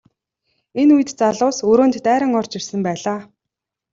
[0.81, 3.19] Энэ үед залуус өрөөнд дайран орж ирсэн байлаа.